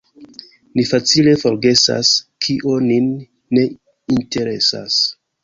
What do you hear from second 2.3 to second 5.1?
kio nin ne interesas.